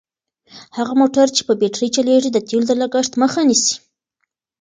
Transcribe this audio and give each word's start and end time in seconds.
هغه 0.77 0.93
موټر 1.01 1.27
چې 1.35 1.41
په 1.47 1.53
بېټرۍ 1.61 1.89
چلیږي 1.95 2.29
د 2.33 2.39
تېلو 2.47 2.65
د 2.67 2.71
لګښت 2.81 3.13
مخه 3.21 3.41
نیسي. 3.49 3.75